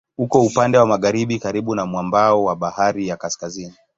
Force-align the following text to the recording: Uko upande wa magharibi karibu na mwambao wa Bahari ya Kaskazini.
Uko 0.19 0.41
upande 0.41 0.77
wa 0.77 0.85
magharibi 0.85 1.39
karibu 1.39 1.75
na 1.75 1.85
mwambao 1.85 2.43
wa 2.43 2.55
Bahari 2.55 3.07
ya 3.07 3.17
Kaskazini. 3.17 3.75